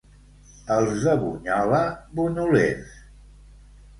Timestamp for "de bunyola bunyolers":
1.07-2.97